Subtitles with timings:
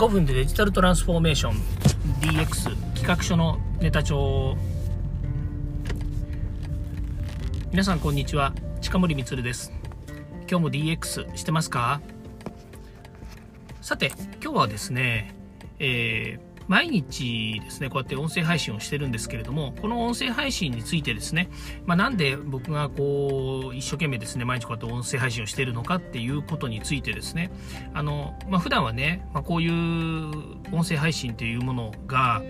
[0.00, 1.56] 5分でデジタルトランスフォーメーション
[2.22, 4.56] DX 企画書のネタ帳
[7.70, 8.54] 皆さんこんにちは。
[8.80, 9.70] 近森光です。
[10.50, 12.00] 今日も DX してますか？
[13.82, 14.10] さて
[14.42, 15.34] 今日はですね、
[15.78, 21.50] えー毎日ですね、こうやって音声配信をしてるんですけれども、この音声配信についてですね、
[21.84, 27.50] まあ、なんで僕がこう、一生懸命ですね、毎日こうやって音声配信をしてるのかっていうことについてですね、
[27.92, 29.72] あの、まあ、普段はね、まあ、こういう
[30.70, 32.40] 音声配信というものが、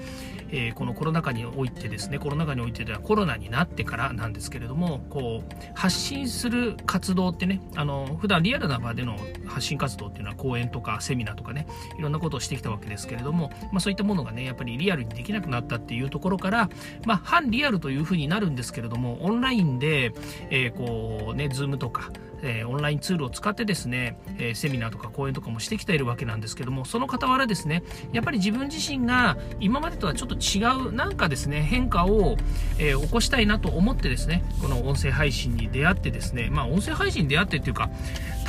[0.52, 11.66] えー、このコロナ禍においてですねコロナ禍においてではコロナになってからなんですけれどもこう発信する活動ってねあの普段リアルな場での発信活動っていうのは講演とかセミナーとかね
[11.98, 16.70] いろんなことをしてきたわけですけれども、まあ、そういったものがねやっぱりリアルにできなくなったっていうところから、
[17.04, 20.12] まあ、反リアルというふうになるんですけれどもオンラインで、
[20.50, 22.10] えー、こうね Zoom とか
[22.42, 32.36] えー、オンラインツールを使ってですね、えー、セミナーとか講演とかもしてきているわけなんですけどもその傍らですねやっぱり自分自身が今までとはちょっと違うなんかですね変化を、
[32.78, 37.90] えー、起こしたいなと思ってですねこの音声配信に出会ってですねまあ音声配信に出会ってっていうか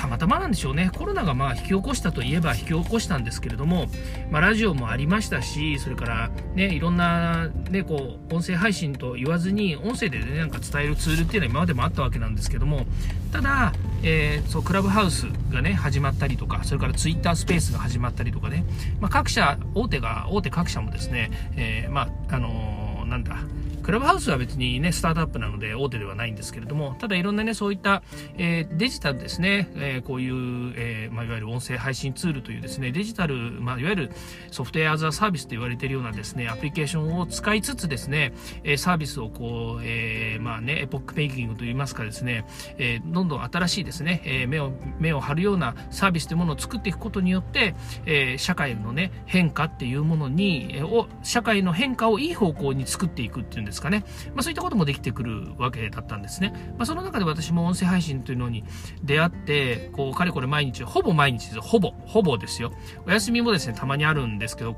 [0.02, 0.90] たまたまなんでしょうね。
[0.98, 3.86] コロナがまあ引き起こしたといえば引き起こしたんですけれども、
[4.32, 12.88] まあ、ラジオもありましたしそれからねいろんなねこう音声配信と言わずに音声でねなんか伝えるツールっていうのは今までもあったわけなんですけども
[13.32, 18.66] ただえー、そうクラブハウスがね始まったりとかそれからツイッタースペースが始まったりとかね、
[19.00, 23.38] まあ、各社大手が大手各社もですね、えー、まああのー、なんだ
[23.82, 28.04] クラブハウスは別にね、スタートアップなので大手ではないんですけれども、ただいろんなね、そういった、
[28.38, 34.12] えー、デジタルですね、えー、こういう、えー、まあ、いわゆる音声配信ツールというですね、デジタル、まあ、いわゆる
[34.52, 42.46] ソフトウェアアザサービスと言われているようなですね、アプリケーションを使いつつですね、えサービスをこう、えまあね、エポックメイキングといいますかですね、
[42.78, 54.04] えどんどん新しいですね、え目を、目を張るようなサービスというものを作っていくことによって、え社会のね、変化っていうものに、えを、社会の変化をいい方向に作っていくっていうんですですかね、
[54.36, 56.54] まあ、そういったこともできてくるわけだったんですね。
[56.78, 58.64] まあ、その中で私も音声配信というのに
[59.04, 61.62] 出会って、こう、かれこれ毎日、ほぼ毎日です。
[61.62, 62.72] ほぼ、ほぼですよ。
[63.08, 64.76] お休みもですね、たまにあるんですけど、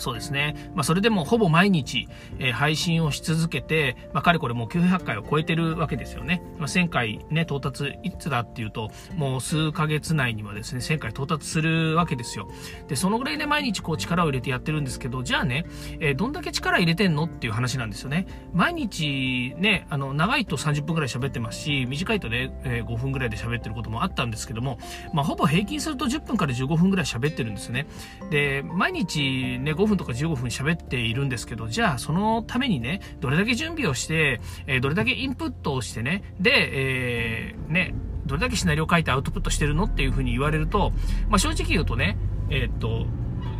[0.00, 0.56] そうですね。
[0.74, 6.42] まあ、それでもほぼ毎日、えー、配信をし続けて、まあ、かれこれもう900回を超えてるわけですよね。
[6.58, 12.48] まあ、1000回ね、到達、いつだっていうと、もう数ヶ月内にはですね、1000回到達するわけですよ。
[12.88, 15.66] で、そのぐらいで毎日こう力を入れてやってるんですけど、じゃあね、
[16.00, 18.26] えー、どんだけ力入れてんのっていう話なんですよね。
[18.54, 24.78] 毎日ね、あの、長いと30分ぐらい喋ってますし、短いとね、えー、5分ぐらいで喋ってることもあったんですけども、
[25.12, 27.86] まあ、ほぼ平均すると10分から15分ぐらい喋ってるんですね。
[28.30, 37.94] で、毎日ね、5分分とか15分喋っているんですけど、じゃあそのためにね、どれだけ準備をして、えー、どれだけインプットをしてね、で、えー、ね、
[38.26, 40.92] どれだけシナリオを書いてアウトプットしてるのっていうふうに言われると、
[41.28, 42.16] まあ、正直言うとね、
[42.48, 43.06] えー、っと、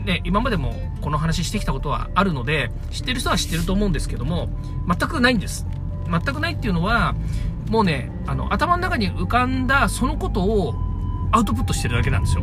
[0.04, 4.48] ね、今までもこの話してきたことはあるので、知ってる人は知ってると思うんですけども、
[4.88, 5.66] 全くないんです。
[6.10, 7.14] 全くないっていうのは、
[7.68, 10.74] もうね、あの、頭の中に浮かんだそのことを
[11.32, 12.42] アウトプットしてるだけなんですよ。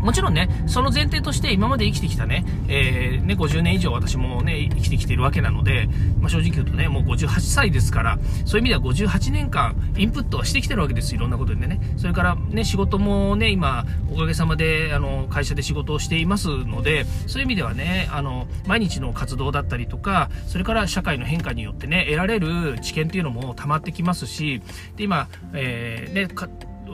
[0.00, 5.88] もちろんね、その前提として今まで生きてきたね、えー、ね、50年以上私もね、生きてきているわけなので、
[6.20, 11.80] まあ、正直言うとね、もう58歳ですから、そういう意味では58年間、インプットはしてきてるわけです、いろんなことでね。
[11.96, 24.62] それからね、仕事もね、今、おかげさまで、あの、会社で仕事をしていますので、そういう意味ではね、あの、毎日の活動だったりとか、それから社会の変化によってね、得られる知見っていうのも溜まってきますし、
[24.96, 26.28] で、今、えー、ね、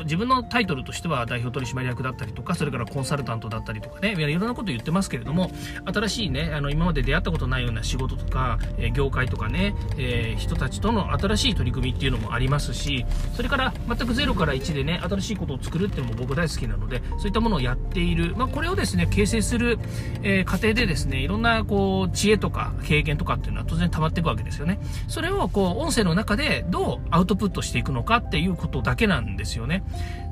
[0.04, 5.50] 自分のタイトルとしては代表取締役だったりとか、それからコンサルタントだったりとかね、いろんなこと言ってますけれども、
[5.84, 13.04] 新しいね、あの、今まで出会ったことないような仕事とか、え業界とかね、えー、人たちとの新しい取り組みっていうのもありますし、
[13.34, 18.34] それから全く0から1でね、新しいことを作るっていうのも僕大好きなので、そういったものをやっている。
[18.36, 19.78] まあ、これをですね、形成する、
[20.22, 24.78] えー、過程でですね、いろんな、こう、知恵とか経験とかっていうのは当然溜まっていくわけですよね。
[25.08, 29.77] それを、こう、音声の中でどうアウトプットしていくのかっていうことだけなんですよね。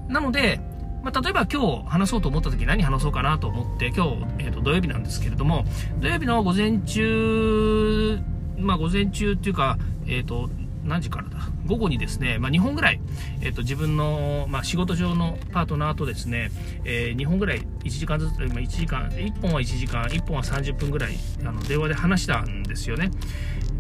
[0.08, 0.60] なので、
[1.03, 5.65] まあ、例えば今日話そうと思った時何話そうかなと思って、今日、えー、と土曜日なんですけれども、
[6.00, 8.18] 土曜日の午前中、
[8.59, 10.50] まあ午前中っていうか、えっ、ー、と、
[10.84, 11.36] 何時からだ？
[11.66, 13.00] 午後にですね、まあ、2本ぐらい、
[13.42, 16.50] えっ、と、自分の、まあ、仕事上のパートナーとですね、
[16.84, 23.10] えー、2本ぐらい、1時間ずつ、まあ、1時間、1本は1時間、1本は30分ぐらい、あの、電話で話したんですよね。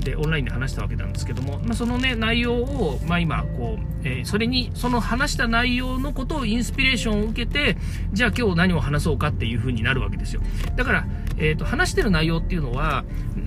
[0.00, 7.76] でオンラインで話したわけなんですけども、まあ、そのね内容を、まあ、今こう、えー、それにその話した内容のことをインスピレーションを受けて
[8.12, 10.42] じゃあ今日何を話そうかっていう風になるわけですよ。
[10.76, 11.06] だから、
[11.38, 13.04] えーと、話してる内容っていうのは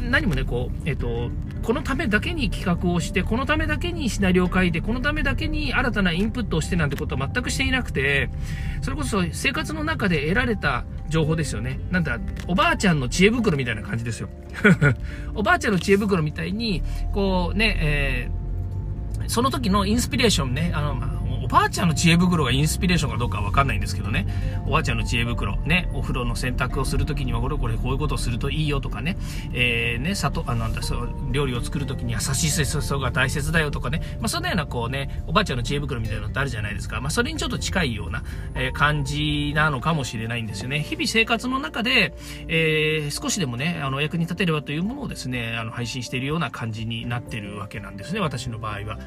[0.10, 1.32] 何もねこう、えーと、
[1.64, 8.30] このためだけに企画をしてこのためだけにシナリオを書いてこのためだけに新たなインプットをしてなんてことは全くしていなくて
[8.82, 11.80] それこそ生活の中で得られた情報ですよね。
[11.92, 14.30] なんだ、おばあちゃんの知恵袋みたいな感じですよ。
[15.36, 16.82] おばあちゃんの知恵袋みたいに、
[17.14, 21.19] こうね、えー、その時のインスピレーションね、あの、まあ
[21.50, 24.28] ばあちゃんの知恵袋がインスピレーションかどうかわかんないんですけどね、
[24.68, 29.18] おばあちゃんの知恵袋、ね、お風呂の洗濯をするときにはこれこれこういうことをするといいよとかね、
[29.54, 37.02] えー、ね、里、あ、なんだ、そう、料理を作るときに優しい接触が大切だよとかね、まあ、そんなようなこうね、おばあちゃんの知恵袋みたいなのってあるじゃないですか。
[37.02, 38.24] まあ、それにちょっと近いような、
[38.54, 40.82] えー、感じなのかもしれないんですよね。
[40.82, 42.14] 日々生活の中で、
[42.48, 49.00] えー、少しでもね、あの、役に立てればというものをですね、あの、配信しているような感じになってるわけなんですね、私の場合は。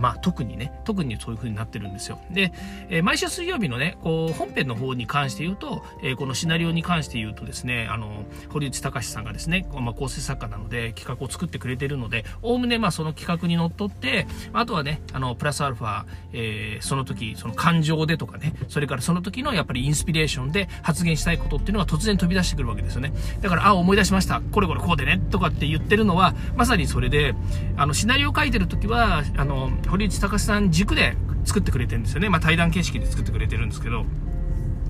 [0.00, 2.18] まあ、特にね、特にそういう風になってるんですよ。
[2.30, 2.52] で、
[2.88, 23.12] えー、毎週水曜日のね、こう、本編の方に関して言うと、えー、このシナリオに関して言うとですね、あの、堀内隆さんがですね、まあ、構成作家なので企画を作ってくれてるので、おおむねまあその企画にのっとって、あとはね、あの、プラスアルファ、えー、その時、その感情でとかね、それからその時のやっぱりインスピレーションで発言したいことっていうのが突然飛び出してくるわけですよね。
[23.40, 24.40] だから、あ、思い出しました。
[24.40, 27.34] これこれこうでね、とかって言ってるのは、まさにそれで、
[27.76, 32.28] あの、シナリオ書いてる時は、あの、堀内隆さん軸で作ってくれてるんですよね。
[32.28, 34.04] まあ、対談形式で作ってくれてるんですけど、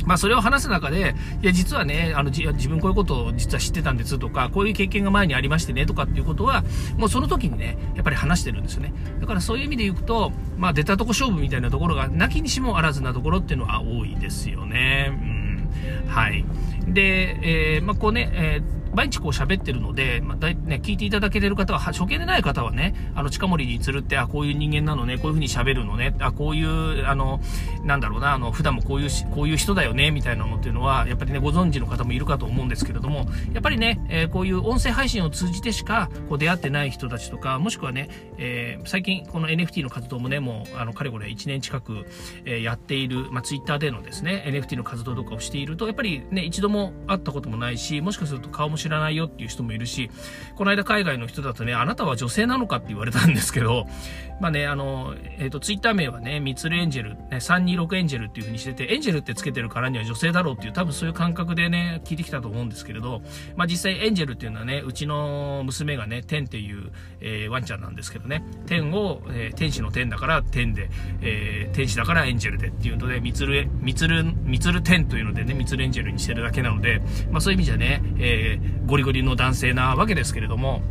[0.06, 6.62] まあ、それを話す中で、いや、実はね、あの、自分こういうことを実は知ってたんですとか、こういう経験が前にありましてね、とかっていうことは、
[6.96, 8.94] もうその時にね、やっぱり話してるんですよね。
[9.20, 15.08] だからそういう意味で言うと、まあ、出たとこ勝負みたいなところが、なきにしもあらずなところっていうのは多いですよね。
[15.10, 15.68] うん。
[16.08, 16.44] はい。
[16.86, 27.40] で、えー、まあ、こうね、えー毎日こう喋ってるので、まあだいね、聞いていただけてる方は、初見でない方はね、あの、近森につるって、あ、こういう人間なのね、こういう風に喋るのね、あ、こういう、あの、
[27.84, 38.08] なんだろうな、あの、普段もこういうこういう人だよね、みたいなのっていうのは、やっぱりね、ご存知の方もいるかと思うんですけれども、やっぱりね、えー、こういう音声配信を通じてしか、こう出会ってない人たちとか、もしくはね、
[38.38, 42.06] えー、最近この NFT の活動もね、もう、あの、かれこれ1年近く、
[42.46, 46.75] えー、やっている、まあ、Twitter でのですね、NFT の活動とかをしていると、やっぱりね、一度も
[47.06, 50.10] 会ったこともないし、もしかすると顔も知らないよっていう人もいるし、
[50.54, 53.86] この間海外の人だとね、あなたは女性なのかって言われたんですけど、
[54.40, 63.22] まあね、あの、えっ、ー、と、ツイッター名はね、ミツルエンジェル、ね、326エンジェルっていう風にしてて、エンジェルってつけてるからには女性だろうっていう、多分そういう感覚でね、聞いてきたと思うんですけれど、
[63.56, 70.90] まあ実際エンジェルっていうのはね、うちの娘がね、テンっていう、えー、ワンちゃんなんですけどね、テンを、えー、天使の天だから天で、
[71.22, 80.82] えー、天使だからエンジェルでっていうので、ミツル、ミツル、ミツル天というのでね、ミツルエンジェルにしてるだけなので、まあそういう意味じゃね、えー、ゴリゴリの男性なわけですけれども、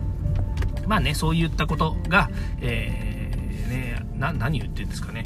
[0.87, 2.29] まあね、そういったことが、
[2.61, 5.25] えー、ね、な、何言ってるんですかね。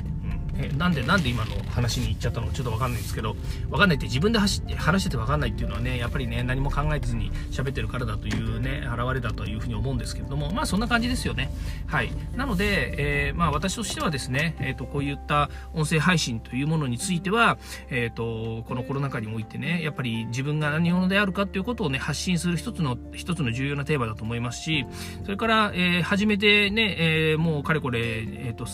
[0.67, 3.35] なんでなんで今の話に行っちゃったのかちょっとわかんないんですけど
[3.69, 11.51] わかんないって自分で走って話しててわかんないっていうのはねやっぱりね何も考えずに喋ってるからだというね現れだというふうに思うんですけれどもまあそんな感じですよね。
[11.87, 12.11] はい。
[12.35, 17.57] なので、えー、まあ私としてはですね、えーと、こういった音声配信というものについては、
[17.89, 24.85] えーと、このコロナ禍においてねやっぱり自分が何者であるかということをね発信する一つの一つの重要なテーマだと思いますし
[25.23, 28.65] それから、えー、初めてね、えー、もうかれこれえっ、ー、と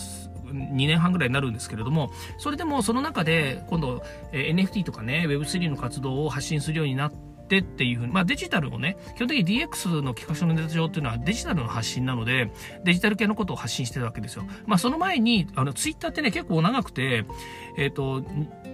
[0.56, 12.50] 2年半ぐらいになるんですけれども、それでもその中で今度、え NFT とかね、Web3 の活動を発信するようになって、ってっていうふうに、まあデジタルをね、基本的に DX の企画書のネタ上っていうのはデジタルの発信なので、
[12.84, 14.44] デジタル系のことを発信してるわけですよ。
[14.66, 17.24] まあその前に、あの、ツイッターってね、結構長くて、
[17.78, 18.24] えっ、ー、と、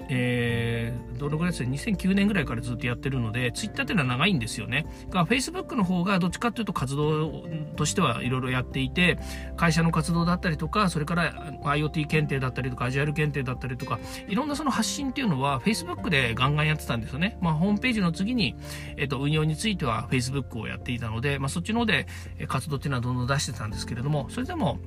[0.09, 4.87] えー、どのぐらいですか、2009年ぐらいからずっとやってるので、ツイッターっていうのは長いんですよね。
[5.11, 7.45] が、Facebook の方がどっちかっていうと活動
[7.77, 9.19] としてはいろいろやっていて、
[9.57, 17.39] 会社の活動だったりとか、それから IoT 検定だったりとか、アジュアル検定だったりとか、いろんなその発信っていうのは Facebook でガンガンやってたんですよね。
[17.41, 18.57] まあ、ホームページの次に、
[18.97, 22.07] えっ、と、運用については Facebook をやっていたので、まあ、そっちの方で
[22.49, 24.79] 活動っていうのはどんどん出してたんですけれども、それでも、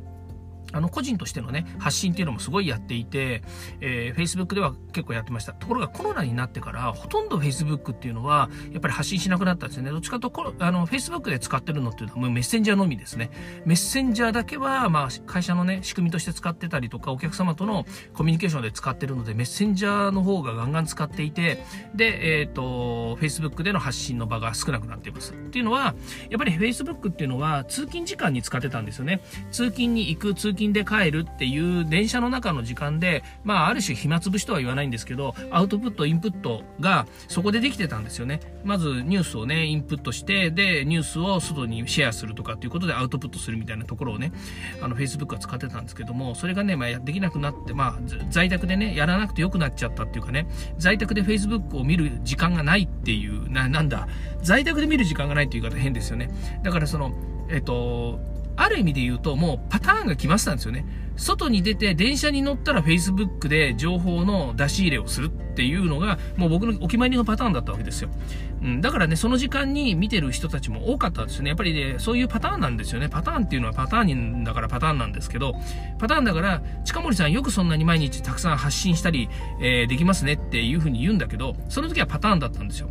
[0.75, 3.43] あの個人としてのね、発信っていうのもすごいやっていて、
[3.79, 5.53] えー、Facebook では結構やってました。
[5.53, 9.89] ところがコロナになってから、ほとんど Facebook っていうのは、やっぱり発信しなくなったんですね。
[9.89, 13.31] どっちかというと、あの、Facebook で使ってるのっていうのはもうメッセンジャーのみですね。
[13.65, 21.63] メッセンジャーだけは、まあ、会社のね、仕組みとして使ってたりとか、お客様とのコミュニケーションで使ってるので、メッセンジャーの方がガンガン使っていて、
[21.95, 25.33] で、えっ、ー、と、Facebook での発信の場が少なくなっています。
[25.33, 25.95] っていうのは、
[26.29, 29.21] やっぱり Facebook っていうのは、通勤時間に使ってたんですよね。
[29.51, 38.39] 通勤に行く、通勤で帰るっていう電車の中の時間で、まあ、ある種暇つぶしとは言わないんですけど、アウトプット、インプットがそこでできてたんですよね。
[38.63, 44.31] まずニュースをね、インプットして、で、ニュースを外にシェアするとかっていうことでアウトプットするみたいなところをね、
[44.81, 54.07] あの、Facebook は使ってたんですけども、それがね、まあ、できなくなって、まあ、在宅でね、やらなくてよくなっちゃったっていうかね、在宅で Facebook を見る時間がないっていう、な、なんだ、
[54.41, 56.29] 在宅で見る時間がないっていう言い方変ですよね。
[56.63, 57.13] だからその、
[57.49, 58.19] えっと、
[58.57, 60.85] ある意味で言うと、もうパターンが決まってたんですよね。
[61.17, 68.09] 外に出て電車に乗ったら Facebook で情報の出し入れをするっていうのが、もう僕のお決まりのパターンだったわけですよ。
[68.61, 71.49] うん、だからね、その時間に見てる人たちも多かったですね。
[71.49, 73.07] やっぱりね、そういうパターンなんですよね。
[73.07, 75.55] パターンっていうのはパターンだからパターンなんですけど、
[75.99, 79.29] パターンだから、近森さんよくそんなに毎日たくさん発信したり、
[79.61, 82.89] えー、できますねっていうふうに言うんだけど、その時はパターンだったんですよ。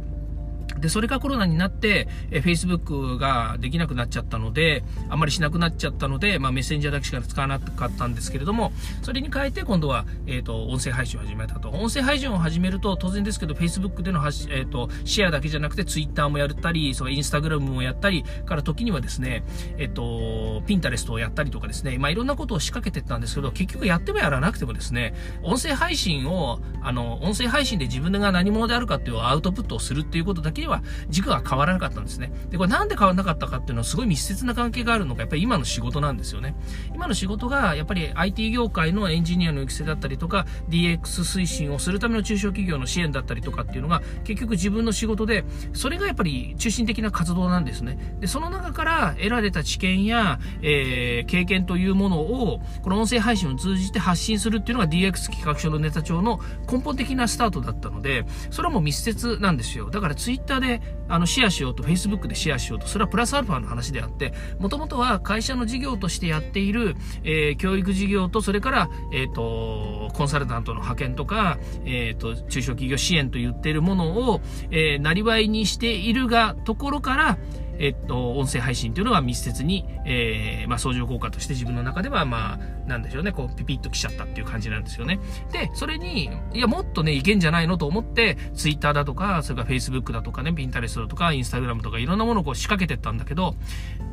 [0.84, 11.70] で、それがコロナになって、え Facebook ができなくなっちゃったので、あんまりしなくなっちゃったので、まあ、メッセンジャーだけしか使わなかったんですけれども、それに変えて今度は、えっ、ー、と、音声配信を始めたと。
[11.70, 19.42] 音声配信を始めると、当然ですけど、Facebook での発、えっ、ー、と、シェアだけじゃなくて、Twitter もやったり、その Instagram もやったり、から時にはですね、
[19.78, 32.32] えっ、ー、と、Pinterest をやったりとかですね、まあ、いろんなことを仕掛けてったんですけど、結局やってもやらなくてもですね、音声配信を、あの、音声配信で自分が何者であるかっていうアウトプットをするっていうことだけはは、軸が変わらなかったんですね。
[32.50, 36.54] で、これなんで変わらなかったかっていうのはすごい密接な関係があるのが、やっぱり今の仕事なんですよね。
[36.94, 48.16] 今の仕事が、やっぱり IT 業界のエンジニアの育成だったりとか、DX 推進をするための中小企業の支援だったりとかっていうのが、結局自分の仕事で、それがやっぱり中心的な活動なんですね。
[48.20, 56.40] で、その中から得られた知見や、えー、経験というものを、この音声配信を通じて発信するっていうのが DX 企画書のネタ帳の
[56.70, 59.90] 根本的なスタートだったので、それはもう密接なんですよ。
[59.90, 74.40] だから Twitter で、であの、シェアしようと、Facebook でシェアしようと、それはプラスアルファの話であって、もともとは会社の事業としてやっている、えー、教育事業と、それから、えっ、ー、と、コンサルタントの派遣とか、えっ、ー、と、中小企業支援と言っているものを、
[74.70, 77.38] えー、なりわいにしているが、ところから、
[77.78, 85.18] えっと、音声配信というのは密接に、えー、まあ、相乗効果として自分の中では、まあ、なんでしょうね、こう、ピピッと来ちゃったっていう感じなんですよね。
[85.52, 93.56] で、それに、いや、もっとね、いけんじゃないのと思って、ツイッターだとか、それから Facebook だとかね、ピンタレストだとか、インスタグラムとか、いろんなものをこう仕掛けてったんだけど、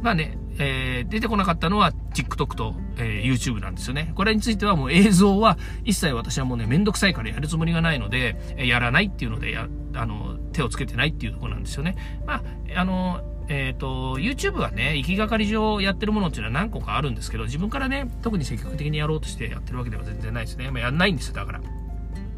[0.01, 4.12] まあね、えー、出てこなかったのは TikTok と、えー、YouTube なんですよね。
[4.15, 11.96] これについてはもう映像は一切私はもうね、めんどくさいからやるつもりがないので、やらないっていうので、や、あの、手をつけてないっていうところなんですよね。
[12.25, 12.44] まあ、
[12.75, 20.72] あの、えっ、ー、と、YouTube はね、行きがかり上やってるものっていうのは何個かあるんですけど、自分からね、特に積極的にやろうとしてやってるわけでは全然ないですね。
[20.72, 21.62] まあ、やんないんですよ、だから。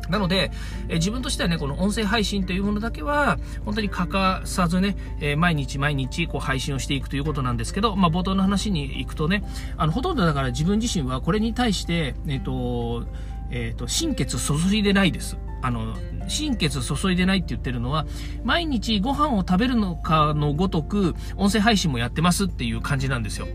[0.09, 0.51] なので、
[0.89, 9.43] え自分としてはね、この音声配信というものだけは、本当に欠かさずね、え、毎日毎日こう配信をしていくということなんですけど、まあ、冒頭の話に行くとね、
[9.77, 13.05] あの、ほとんどだから自分自身はこれに対して、えっ、ー、と、
[13.51, 15.37] えっ、ー、と、心血注いでないです。
[15.63, 15.95] あの、
[16.27, 18.05] 心血注いでないって言ってるのは、
[18.43, 23.47] 毎日ご飯を食べるのかのごとく、音声配信もやってますっていう感じなんですよ。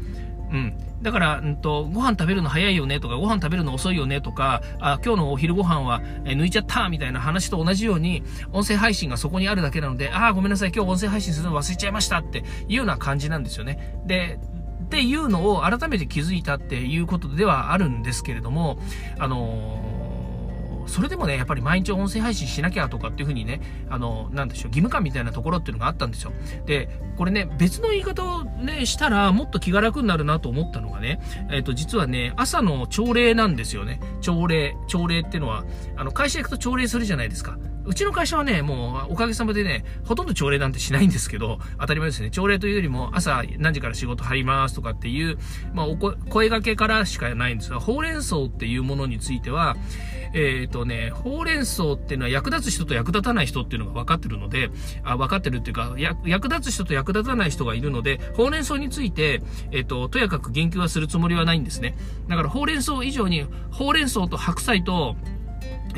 [0.51, 0.75] うん。
[1.03, 8.23] だから、うんと、ご飯食べるの早いよねとか、ご飯食べるの遅いよねとか、あ、今日のお昼ご飯は、え抜いちゃったみたいな話と同じように、
[8.53, 14.01] 音声配信がそこにあるだけなので、ああ、ごめんなさい、今日音声配信するの忘れちゃいましたっていうような感じなんですよね。
[14.07, 14.41] で、
[14.85, 18.79] っていうのを改めて気づいたっていうことではあるんですけれども、
[19.19, 19.88] あのー
[20.89, 26.33] それでもね、やっぱり毎日音声配信しなきゃとかっていうふうにね、あの、なんでしょう、義務感みたいなところっていうのがあったんですよ。
[26.67, 34.01] で、これね、別の言い方をね、したら、もっと気が楽になるなと思ったのがね、えっ、ー、と、実はね、朝の朝礼なんですよね。
[34.21, 34.77] 朝礼。
[34.87, 35.65] 朝礼っていうのは、
[35.97, 37.59] あの、会社行くと朝礼するじゃないですか。
[37.89, 42.31] うちの会社はね、もうおかげさまでね、ほとんど朝礼なんてしないんですけど、当たり前ですね。
[42.31, 45.39] 朝礼というよりも朝何時から仕事入りますとかっていう、
[45.73, 46.15] まあ、お声
[46.51, 49.75] 掛けからしかないんですが、ほうれん草っていうものについては、
[50.35, 54.71] えっ、ー、とね、ほうれん草っていうのは役立つ人と役立たない人っていうのが分かってるので、
[55.03, 55.95] あ分かってるっていうか、
[56.27, 59.41] 役立つ人と役立たない人がいるので、ほうれん草について、
[59.73, 61.97] えっ、ー、と、とやかく言及はするつもりはないんですね。
[62.29, 65.17] だからほうれん草以上に、ほうれん草と白菜と、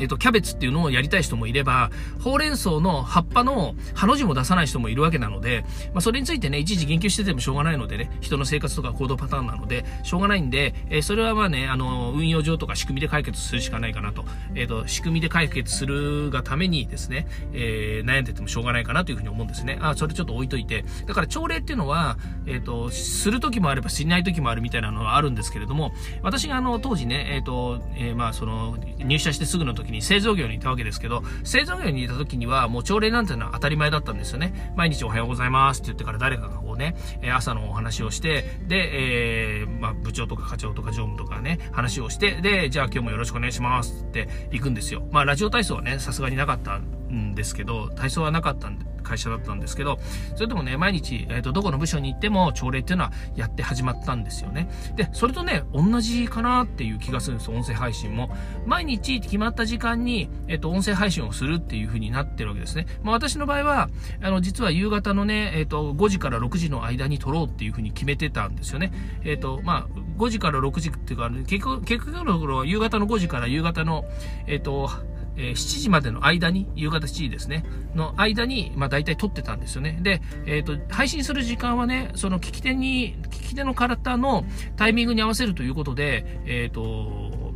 [0.01, 14.25] えっ、と、キャベツっていうのをやりたい人もいれば、ほうれん草の葉っぱの葉の字も出さない人もいるわけなので、まあ、それについてね、いちいち言及しててもしょうがないのでね、人の生活とか行動パターンなので、しょうがないんで、えー、それはまあね、あの、運用上とか仕組みで解決するしかないかなと。
[14.55, 19.77] えっ、ー、と、仕組みで解決するがためにですね、えー、悩んでてもしょうがないかなというふうに思うんですね。
[19.81, 20.83] あ、それちょっと置いといて。
[21.05, 22.17] だから、朝礼っていうのは、
[22.47, 25.93] えっ、と、する時もあればしない時もあるみたいなのはあるんですけれども、
[26.23, 34.73] 私があの、当時ね、えっ、と、えまあ、その、入社してすぐの時に製造業にいたわけですけど、製造業にいた時にはもう朝礼なんていうのは当たり前だったんですよね。
[34.75, 36.95] 毎日おはようございますって言ってから誰かがこうね、
[37.33, 45.03] 朝のお話をして、で、えー、まあ、部長とか課長とか常務とかね、話をして、で、じゃあ今日もよろしくお願いしますって行くんですよ。
[45.11, 46.79] まあ、ラジオ体操はね、さすがになかった
[47.11, 49.99] んですけど、体操はなかったんで、会社だったんですけど、
[50.35, 54.69] それでもね、毎日、えっ、ー、と、どこの部署に行っても朝礼っていうのはやって始まったんですよね。
[54.95, 58.35] で、それとね、同じかなっていう気がするんです音声配信も。
[58.65, 62.85] 毎日決まった時間に、えっ、ー、と、音声配信をするっていう風になってるわけですね。
[63.03, 63.89] まあ私の場合は、
[64.21, 68.91] あの、実は夕方のね、えっ、ー、と、5時から6時の間に撮ろうっていう風に決めてたんですよね。
[69.23, 74.05] えっ、と、まあ、5時から6時っていうか、結局、結局のところ、夕方の5時から夕方の、
[74.47, 74.89] えっ、と、
[75.37, 79.99] えー、7時までの間に、夕方7時ですね、の間に、まあ大体撮ってたんですよね。
[80.01, 84.45] で、え、ー、と、配信する時間はね、その聞き手に、聞き手の方の
[84.75, 87.53] タイミングに合わせるということで、えっ、ー、と、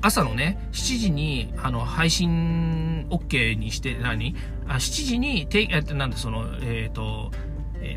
[0.00, 4.36] 朝のね、7時に、あの、配信 OK にして、何？
[4.68, 7.30] あ ?7 時に、て、えなんでその、えっ、と、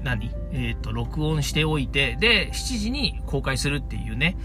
[0.04, 0.32] 何？
[0.54, 4.38] えっ、と、録音しておいて、で、7時に公開するっていうね、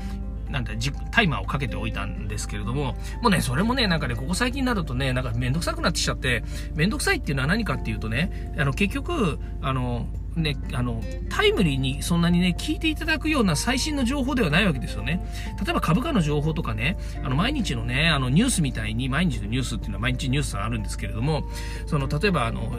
[0.52, 0.72] なんだ、
[1.10, 6.44] タイマーをかけておいたんですけれども、もうね、それもね、なんかね、ここ最近になるとね、なんかめんどくさくなってきちゃって、
[6.74, 10.06] めんどくさいっていうのは何かっていうとね、あの、結局、あの、
[10.36, 15.24] ね、あの、タイムリーにそんなにね、聞いていただくような最新の情報ではないわけですよね。
[15.62, 21.44] 例えば株価の情報とかね、あの、毎日のね、あの、ニュースみたいに、毎日のニュースっていうのは毎日ニュースがあるんですけれども、
[21.86, 22.72] その、例えばあの、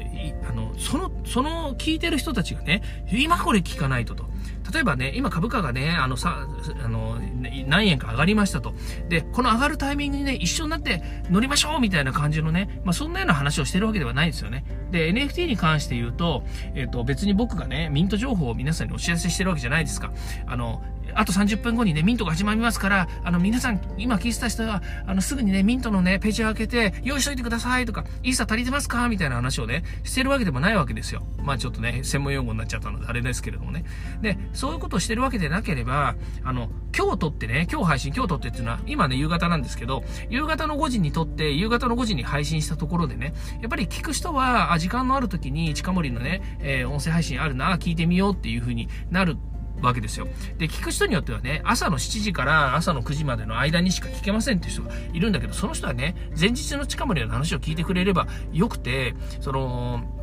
[0.50, 4.26] あの、その、その聞いてる人たちがね、今これ聞かないとと。
[4.72, 6.48] 例えばね、今株価がね、あのさ、
[6.84, 7.20] あの、
[7.68, 8.74] 何円か上がりましたと。
[9.10, 14.66] で、この上がるタイミングにね、一緒になって乗りましょうみたいな感じのね、まあ、そんなような話をしてるわけではないですよね。
[14.92, 16.44] で、NFT に関して言うと、
[16.76, 20.12] えっ、ー、と、別に僕がね、ミント情報を皆さんにお知らせしてるわけじゃないですか。
[20.46, 20.82] あの、
[21.16, 31.24] あと30分後にね、ミントが始まりますから、あの、皆さん、今聞いてた人は、あの、すぐにね、ミントのね、ページを開けて、用意しといてくださいとか、イーサ足りてますかみたいな話をね、してるわけでもないわけですよ。
[31.44, 33.86] まあちょっとね、専門用語になっちゃったので、あれですけれどもね。
[34.22, 49.38] で、そういうことをしてるわけでなければ、あの、今日撮ってね、今日配信、今日撮ってっていうのは、今ね、夕方なんですけど、夕方の5時に撮って、夕方の5時に配信したところでね、やっぱり聞く人は、あ、時間のある時に、近森のね、えー、音声配信あるな、聞いてみようっていう風になる
[49.82, 50.28] わけですよ。
[50.58, 60.23] で、聞く人によってはね、朝の7時から朝の9時までの間にしか聞けませんっていう人がいるんだけど、その人はね、前日の近森の話を聞いてくれればよくて、その、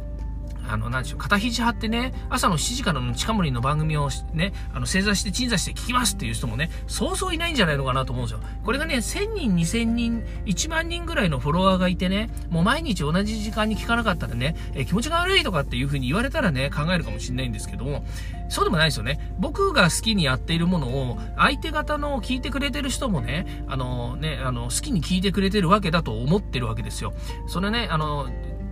[0.71, 8.41] あの、なんでしょう、肩肘張ってね、朝の7時からの近森の番組をね、あの、正座して鎮座して聞きますっていう人もね、そうそういないんじゃないのかなと思うんですよ。
[8.65, 18.05] これがね、1000人、2000人、1万人ぐらいのフォロワーがいてね、もう毎日同じ時間に聞かなかったらね、え気持ちが悪いとかっていう風に言われたらね、考えるかもしれないんですけども、
[18.49, 19.35] そうでもないですよね。
[19.39, 27.13] 僕が好きにやっているものを、相手方の聞いてくれてる人もね、あのね、あの、好きに聞いてくれてるわけだと思ってるわけですよ。
[27.47, 28.29] それね、あの、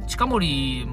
[0.09, 0.87] 近森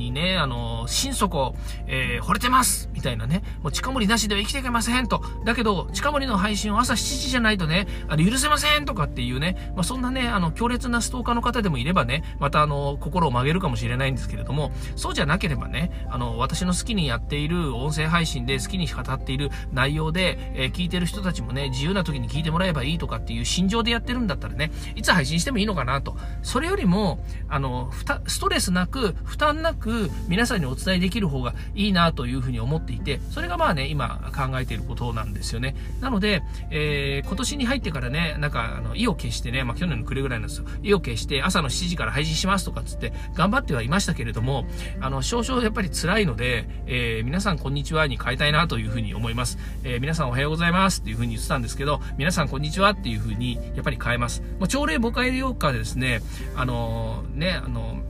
[0.00, 1.54] にね、あの、心底、
[1.86, 5.22] えー、惚れてますみたいなね、もう近森なしでは生きていけませんと。
[5.44, 26.16] だけど、近森の配信を朝7時じゃないとね、あの、許せませんとかっていうね、まあ、そんなね、あの、強烈なストーカーの方でもいればね、またあの、心を曲げるかもしれないんですけれども、そうじゃなければね、あの、私の好きにやっている音声配信で好きに語っている内容で、えー、聞いてる人たちもね、自由な時に聞いてもらえばいいとかっていう心情でやってるんだったらね、いつ配信してもいいのかなと。
[26.42, 27.90] それよりも、あの、
[28.26, 29.89] ストレスなく、負担なく、
[30.28, 35.74] 皆さんにお伝えできる方がいいなというふうに思っていて、それがまあね、今考えていることなんですよね。
[36.00, 40.66] なので、えー、今年に入ってからね、なんか、あの、意を決してね、まあ去年の暮れぐらいなんですよ。
[40.82, 44.66] 意を決して朝の7時から配信しますとかっつって頑張ってはいましたけれども、
[45.00, 49.58] あの、少々やっぱり辛いので、えー、皆さんこんにちはに変えたいなというふうに思います。
[49.84, 54.42] えー、皆さんおはようございますっていうふうに言ってたんですけど、皆さんこんにちはっていうふうにやっぱり変えます。
[54.58, 56.22] もう朝礼母会用かですね、
[56.56, 58.02] あのね、あの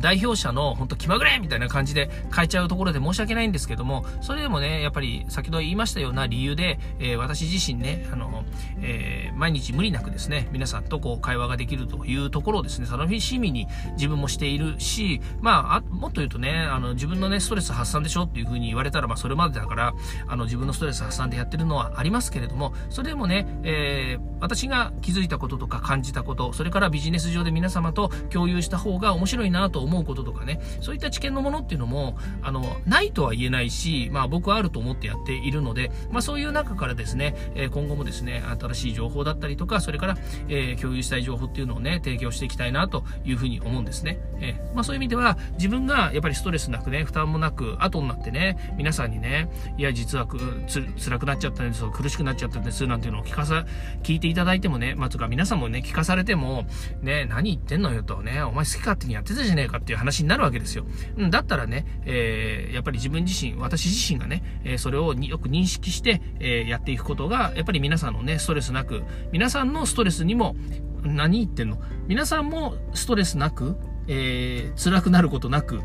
[0.00, 8.44] 代表者の本当気まぐれみたいな感じで変えちゃうところで申し訳ないんですけども、それでもね、やっぱり先ほど言いましたような理由で、えー、私自身ね、あの、
[8.80, 19.94] えー、毎日無理なくですね、皆さんとこう会話ができるというところをですね、楽しみに自分もしているし、まあ、もっと言うとね、あの、自分のね、ストレス発散でしょっていう風に言われたら、まあ、それまでだから、
[20.26, 44.20] あの、自分のストレス発散でやってるのはありますけれども、それでもね、えー、私が気づいたこととか感じたこと、それからビジネス上で皆様と共有した方が面白いなと思思うこととかね、そういった知見のものっていうのも、あの、ないとは言えないし、まあ僕はあると思ってやっているので、まあそういう中からですね、え今後もですね、新しい情報だったりとか、それから、えー、共有したい情報っていうのをね、提供していきたいなというふうに思うんですね。
[44.40, 53.64] えー、まあそういう意味では、自分がやっぱりストレスなくね、負担もなく、後になってね、皆さんにね、いや、実はくつ辛くなっちゃったんです、苦しくなっちゃったんです、なんていうのを聞かさ、
[54.02, 56.66] 聞いていただいてもね、まあ、つか皆さんもね、聞かされても、
[57.02, 60.86] ね、何言ってんのよとね、お前好き勝手にやってたじゃねえかっていう話になるわけですよ。
[61.16, 70.56] うん、だったらね、えー、やっぱり自分自身、私自身がね、え、それをよく認識して、え、やっていくことが、やっぱり皆さんのね、ストレスなく、皆さんのストレスにも、
[71.02, 71.80] 何言ってんの？
[72.06, 73.76] 皆さんもストレスなく、
[74.08, 75.80] えー、辛くなることなく、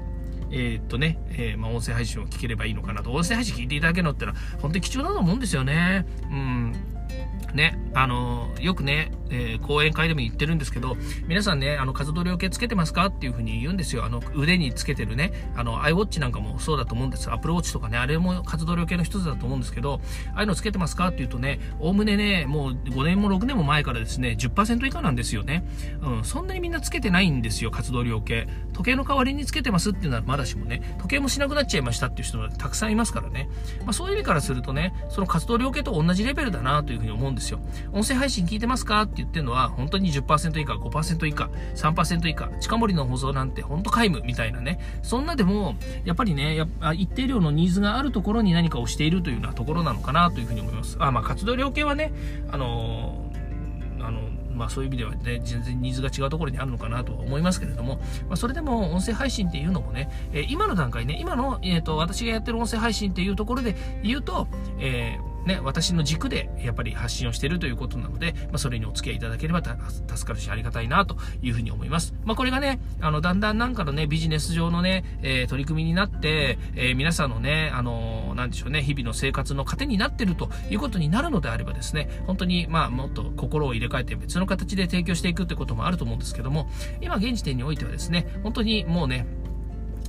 [0.50, 3.12] えー、っとね、えー、まあ、音声配信を聞ければいいのかなと。
[3.12, 6.06] 音声配信聞いていただけるのってのは、本当に貴重だと思うんですよね。
[6.30, 6.74] うん。
[7.52, 10.96] ね、あの、よくね、えー、講演会でも言ってるんですけど、
[11.28, 14.06] 皆さんね、あの、活動量計つけてますかっていうふうに言うんですよ。
[14.06, 17.32] あの、腕につけてるね、あの、iWatch なんかもそうだと思うんです。
[17.32, 20.02] Apple Watch とかね、あれも活動量計の一つだと思うんですけど、
[20.34, 25.66] ああいうのつけてますかっていうとね、おおむねね、もう5年も6年も前からですね、10%以下なんですよね。
[26.02, 28.48] うん、そんなにみんなつけてないんですよ、活動量計。
[28.74, 33.50] 時計の代わりにつけてますっていうのはまだしもね、時計もしなくなっちゃいましたっていう人がたくさんいますからね。
[33.82, 37.60] まあ、そういう意味からするとね、その活動量計と同じレベルだなというふうに思うんですよ。
[37.92, 39.04] 音声配信聞いてますか？
[39.04, 44.80] って言ってるのは、本当に10%以下、5%以下、3%以下、近森の放送なんて本当皆無みたいなね。
[45.02, 50.98] そんなでも、やっぱりね、や一定量のニーズがあるところに何かをしているというようなところなのかなというふうに思います。
[51.00, 52.14] あ、まあ、活動量計はね、
[52.52, 54.22] あのー、あの
[54.54, 57.96] まあ、そういう意味ではね、全然ニーズが違うところにあるのかなとは思いますけれども、
[58.28, 64.48] まあ、それでも音声配信っていうのもね、えー、今の段階ね、今の、えーと、私がやってる音声配信っていうところで言うと、
[64.80, 72.14] えーね、私の軸でやっぱり発信をしているということなので、まあ、それにお付き合いいただければ助かるしありがたいなというふうに思います。
[72.24, 86.70] まあ、これがね、あの、だんだんなんかのね、ビジネス上のね、えー、取り組みになって、えー、皆さんのね、あのー、なんでしょうね、日々の生活の糧になっているということになるのであればですね、本当に、まあ、もっと心を入れ替えて別の形で提供していくってこともあると思うんですけども、
[87.02, 89.26] 今現時点においてはですね、本当にもうね、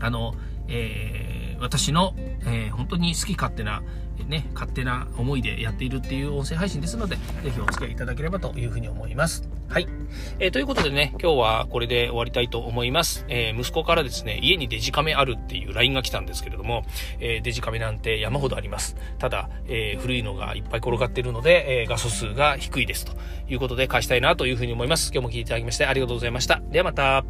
[0.01, 0.35] あの、
[0.69, 3.83] えー、私の、えー、本当に好き勝手な、
[4.25, 9.49] ね、勝手な思いでやっているっていう音声配信ですので、ぜひお付き合いいただければというふうに思います。
[9.69, 9.89] はい。
[10.39, 13.25] えー、ということでね、今日はこれで終わりたいと思います。
[13.29, 16.85] えー、息子からですね、家にデジカメあるっていう LINE が来たんですけれども、
[17.19, 18.97] えー、デジカメなんて山ほどあります。
[19.19, 23.13] ただ、え古いのがいっぱい転がってるので、え画素数が低いですと
[23.49, 25.11] いうことで貸したいなというふうに思います。
[25.13, 26.63] 今日も聞いていただきましてありがとうございました。
[26.71, 27.25] ではまた。